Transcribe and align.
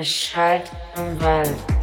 Es 0.00 0.14
schallt 0.14 0.70
im 0.96 1.20
Wald. 1.20 1.77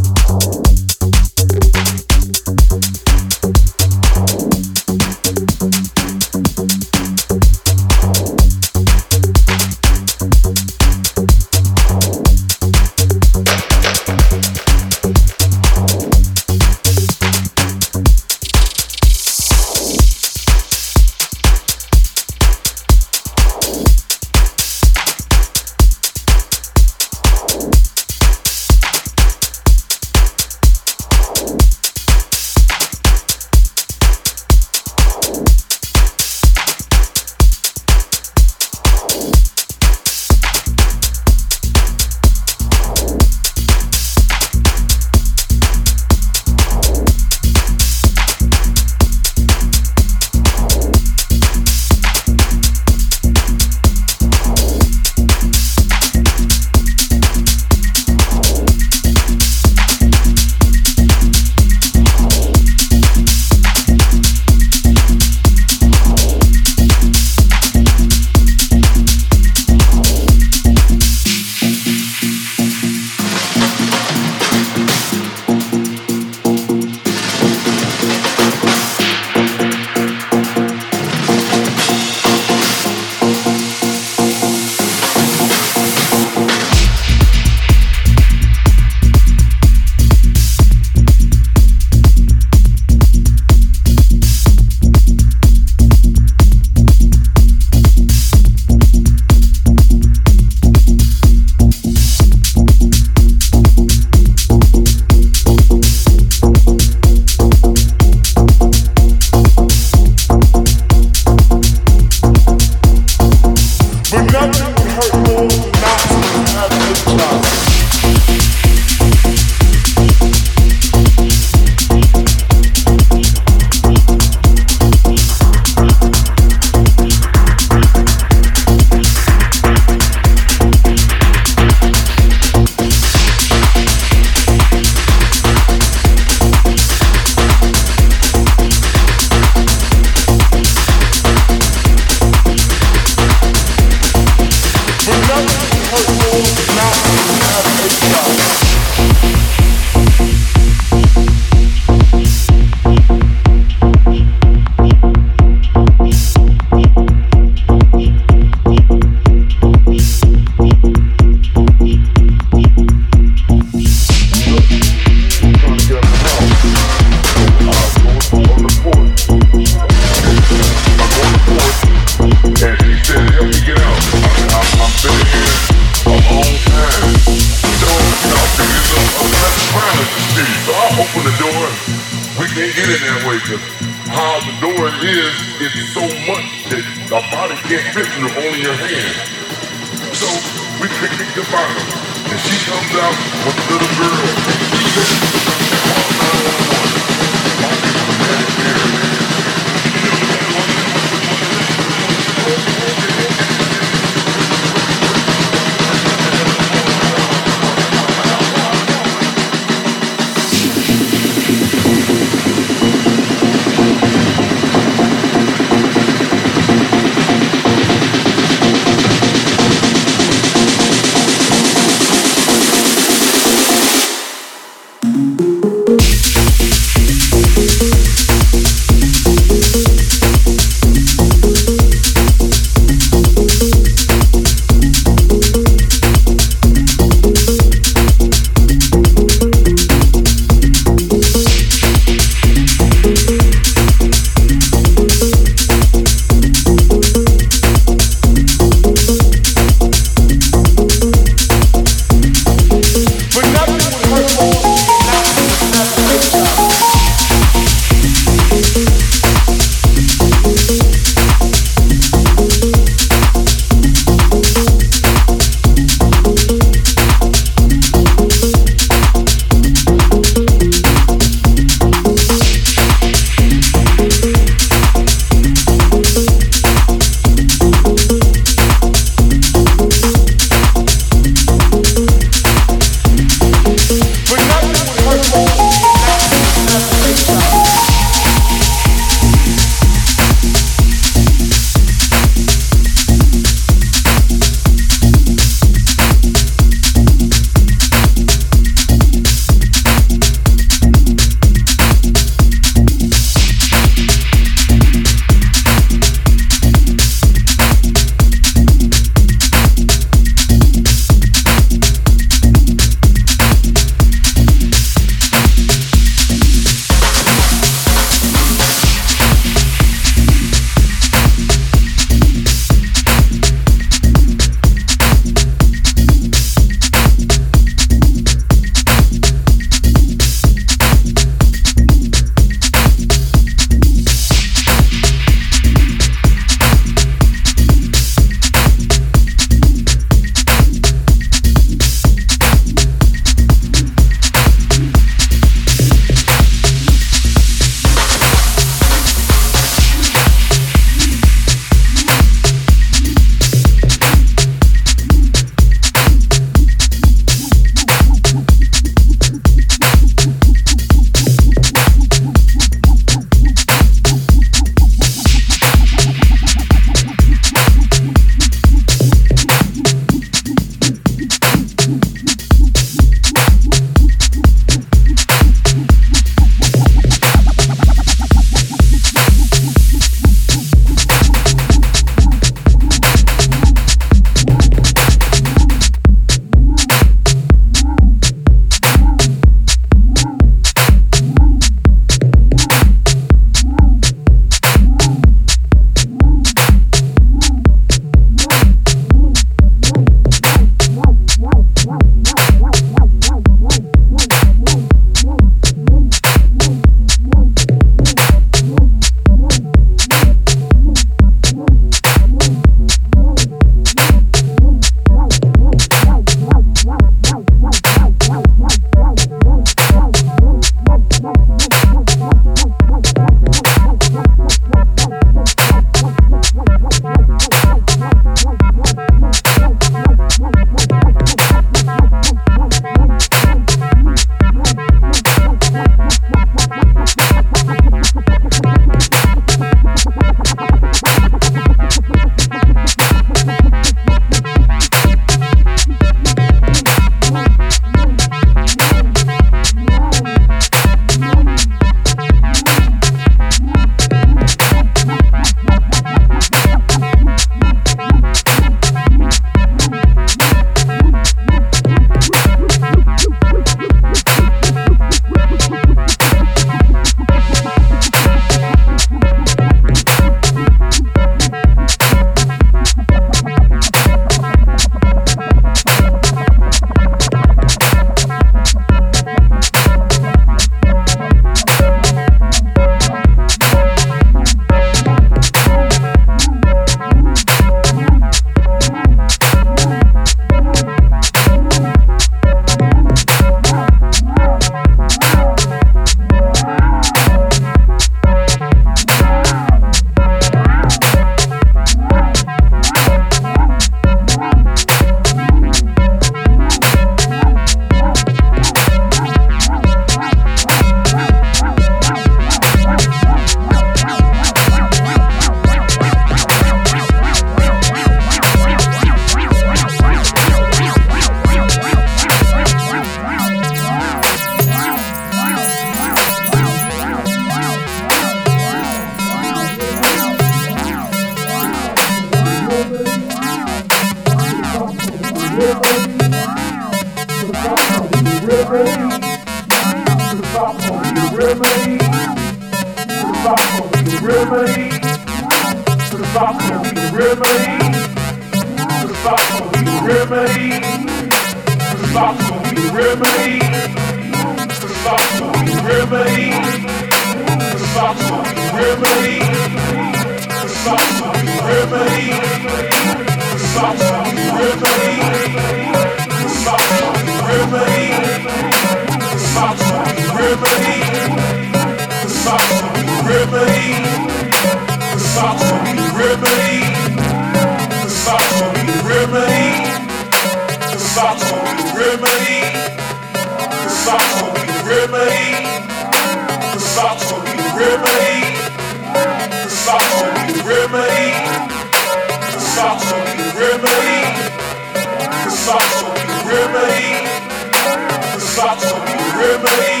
remedy. 599.52 600.00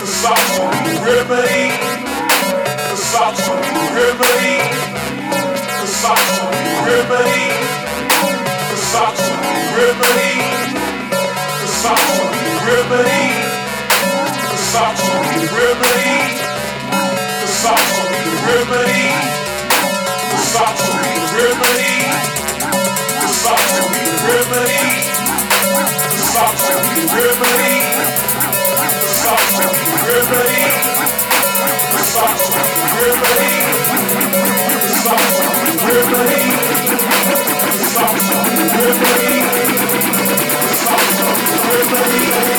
The 0.00 0.06
socks 0.06 0.58
will 0.60 0.68
be 0.84 0.94
remedy. 1.00 1.72
The 2.92 2.96
socks 2.96 3.48
will 3.48 3.56
be 3.56 3.84
remedy. 3.96 4.52
The 5.80 5.88
socks 5.88 6.28
will 6.36 6.52
be 6.52 6.68
remedy. 6.88 7.44
The 8.68 8.78
socks 8.92 9.22
will 9.28 9.40
be 9.40 9.56
remedy. 9.80 10.34
The 11.62 11.68
socks 11.80 12.04
will 12.20 12.28
be 12.36 12.52
remedy. 12.68 13.24
The 14.52 14.60
socks 14.72 15.02
will 15.08 15.24
be 15.24 15.42
remedy. 15.56 16.12
The 17.40 17.48
socks 17.62 17.92
will 17.96 18.12
be 18.12 18.34
remedy. 18.44 19.04
The 20.32 20.40
socks 20.52 20.82
will 20.84 21.00
be 21.00 21.16
remedy. 21.32 21.87
something 26.38 26.78
we 26.94 27.02
really 27.18 27.34
believe. 27.42 28.14
Something 29.02 29.74
we 29.74 29.90
really 30.06 30.26
believe. 30.30 30.78
Something 32.14 32.62
we 32.78 32.90
really 32.94 33.18
believe. 33.26 33.74
Something 35.02 35.50
we 35.58 35.70
really 35.82 36.06
believe. 36.14 36.62
Something 37.94 38.38
we 38.54 38.62
really 38.78 38.98
believe. 39.02 39.50
Something 40.86 41.34
we 41.34 41.48
we 41.48 41.58
really 41.66 41.88
believe. 41.90 42.58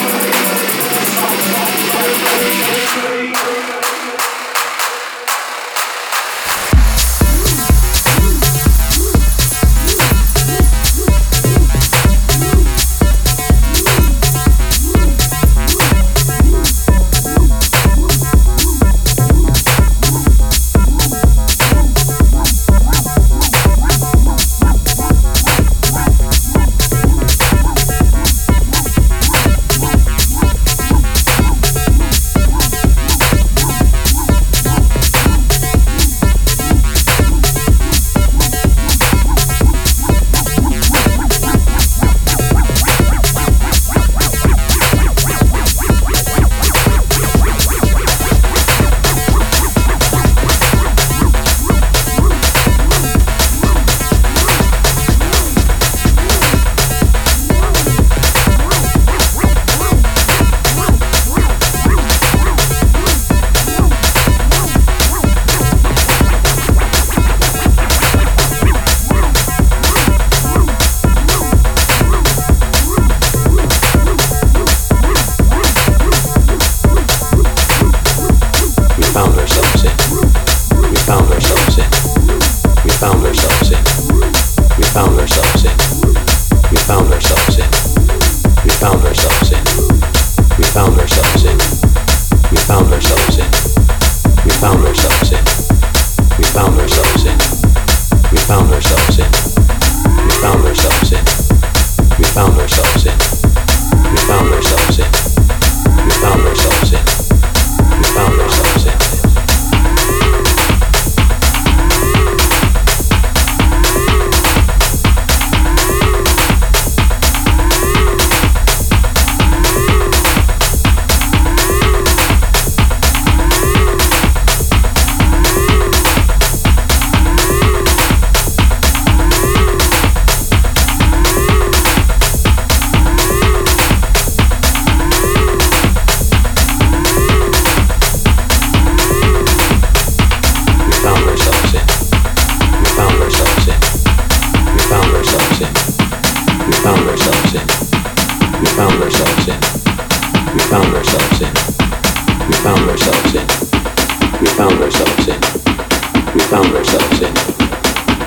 found 156.49 156.73
ourselves 156.75 157.21
in. 157.21 157.33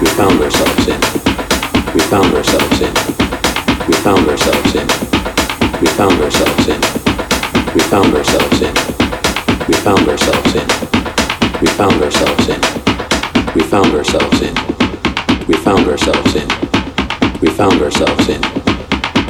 We 0.00 0.06
found 0.14 0.40
ourselves 0.40 0.86
in. 0.86 1.00
We 1.92 2.00
found 2.06 2.32
ourselves 2.32 2.80
in. 2.80 2.94
We 3.88 3.94
found 3.94 4.28
ourselves 4.30 4.76
in. 4.76 4.86
We 5.80 5.88
found 5.88 6.22
ourselves 6.22 6.68
in. 6.68 6.80
We 7.74 7.80
found 7.82 8.14
ourselves 8.14 8.62
in. 8.62 8.74
We 9.66 9.74
found 9.74 10.06
ourselves 10.08 10.54
in. 10.54 10.68
We 11.60 11.66
found 11.66 12.00
ourselves 12.00 12.48
in. 12.48 12.60
We 13.56 13.60
found 13.64 13.92
ourselves 13.92 14.40
in. 14.40 14.54
We 15.50 15.58
found 15.58 15.88
ourselves 15.88 16.36
in. 16.36 16.48
We 17.42 17.50
found 17.50 17.82
ourselves 17.82 18.28
in. 18.30 18.40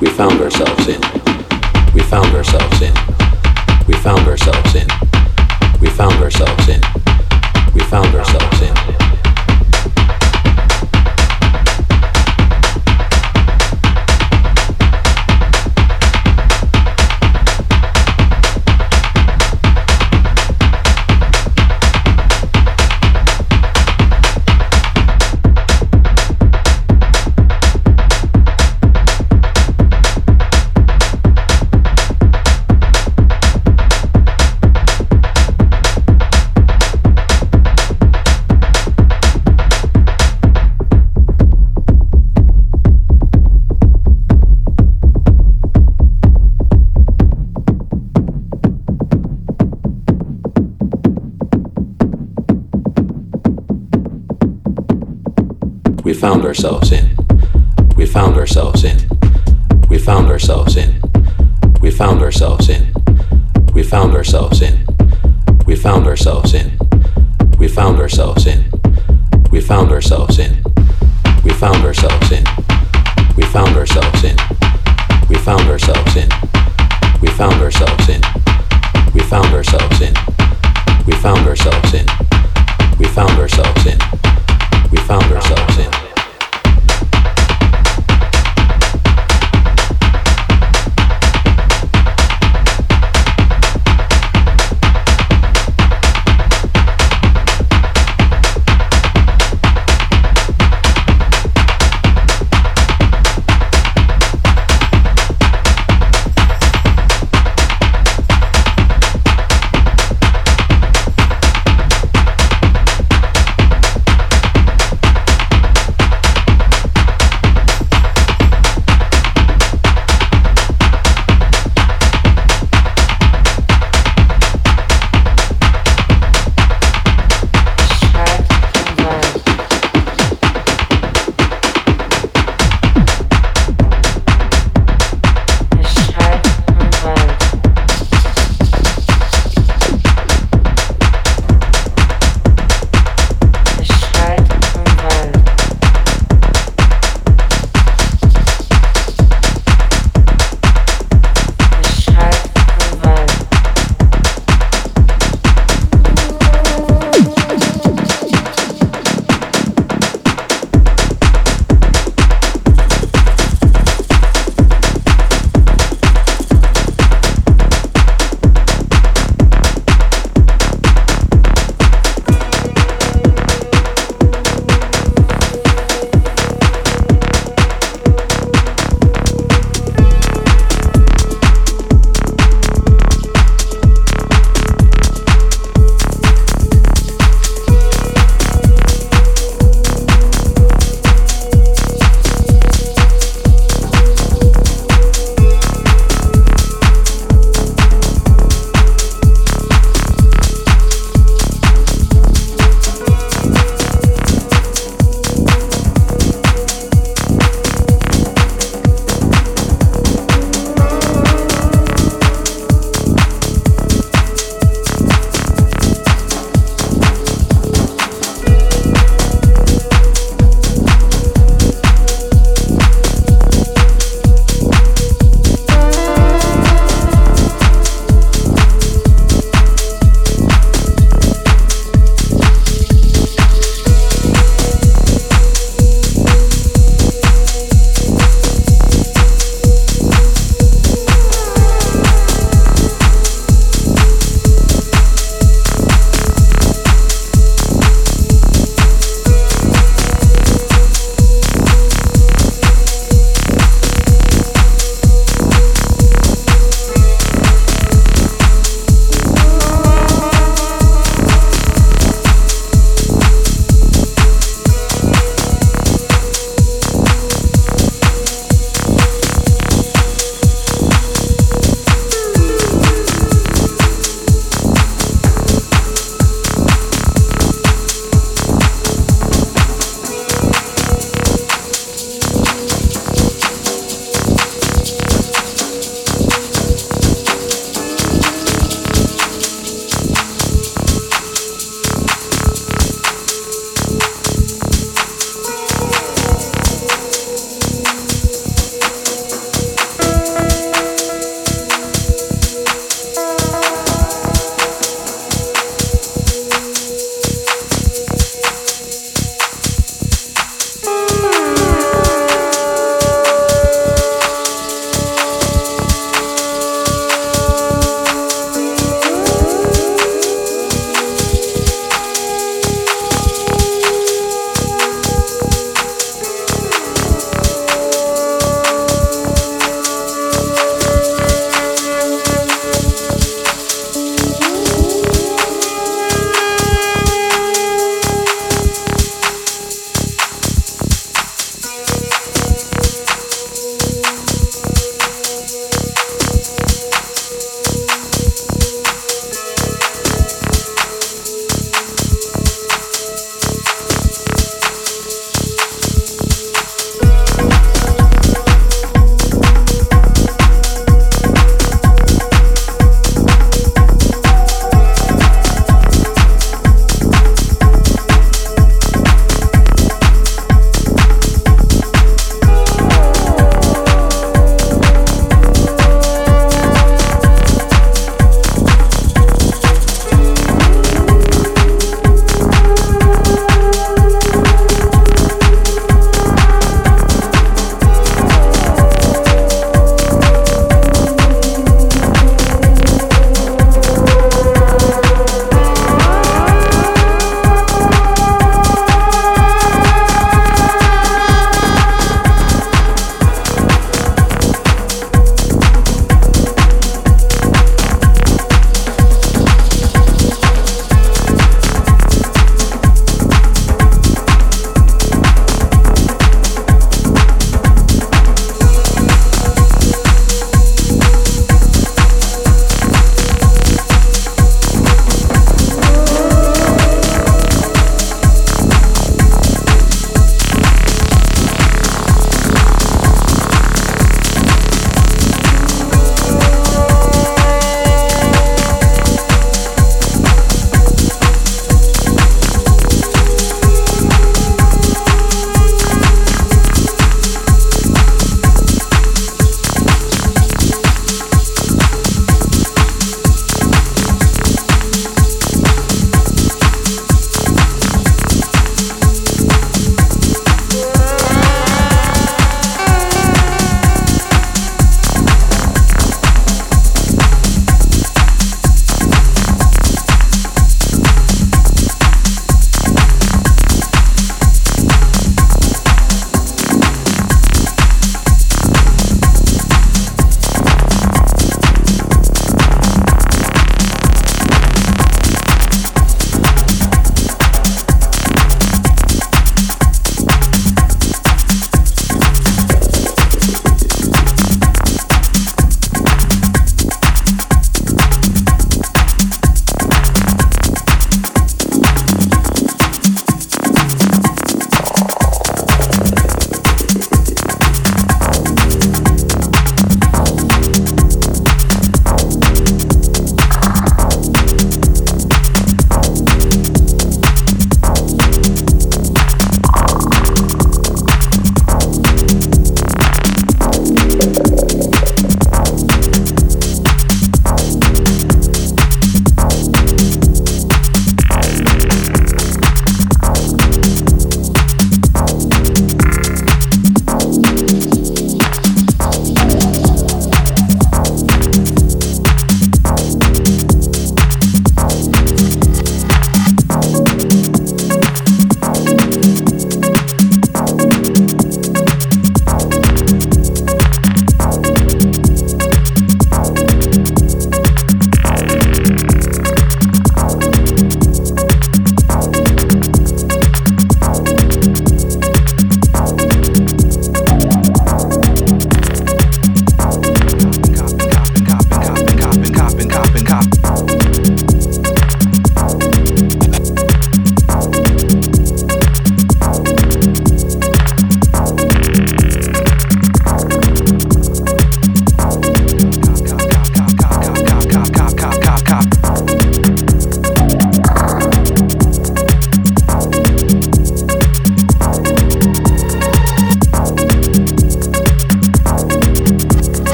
We 0.00 0.08
found 0.08 0.40
ourselves 0.40 0.88
in. 0.88 1.02
We 1.94 2.02
found 2.02 2.34
ourselves 2.34 2.80
in. 2.80 2.94
We 3.86 3.94
found 3.94 4.26
ourselves 4.26 4.74
in. 4.74 4.88
We 5.78 5.90
found 5.90 6.22
ourselves 6.22 6.68
in 6.70 7.07
we 7.78 7.84
found 7.84 8.12
ourselves 8.14 8.60
in. 8.62 8.87